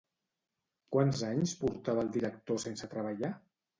[0.95, 3.35] Quants anys portava el director sense treballar?